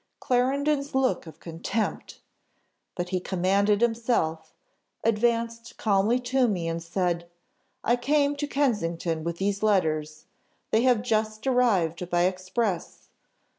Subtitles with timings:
[0.19, 2.21] Clarendon's look of contempt!
[2.95, 4.55] But he commanded himself,
[5.03, 7.29] advanced calmly to me, and said,
[7.83, 10.25] 'I came to Kensington with these letters;
[10.71, 13.09] they have just arrived by express.